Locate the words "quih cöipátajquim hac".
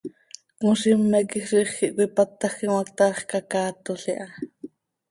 1.79-2.89